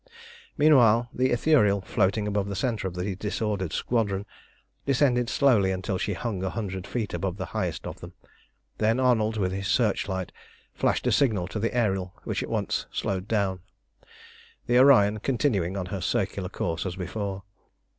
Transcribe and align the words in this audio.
Meanwhile 0.57 1.09
the 1.13 1.29
Ithuriel, 1.31 1.81
floating 1.85 2.25
above 2.27 2.47
the 2.47 2.55
centre 2.55 2.87
of 2.87 2.95
the 2.95 3.15
disordered 3.15 3.71
squadron, 3.71 4.25
descended 4.83 5.29
slowly 5.29 5.69
until 5.69 5.99
she 5.99 6.13
hung 6.13 6.43
a 6.43 6.49
hundred 6.49 6.87
feet 6.87 7.13
above 7.13 7.37
the 7.37 7.45
highest 7.53 7.85
of 7.85 7.99
them. 7.99 8.13
Then 8.79 8.99
Arnold 8.99 9.37
with 9.37 9.51
his 9.51 9.67
searchlight 9.67 10.31
flashed 10.73 11.05
a 11.05 11.11
signal 11.11 11.45
to 11.49 11.59
the 11.59 11.75
Ariel 11.77 12.15
which 12.23 12.41
at 12.41 12.49
once 12.49 12.87
slowed 12.91 13.27
down, 13.27 13.59
the 14.65 14.79
Orion 14.79 15.19
continuing 15.19 15.77
on 15.77 15.85
her 15.93 16.01
circular 16.01 16.49
course 16.49 16.83
as 16.87 16.95
before. 16.95 17.43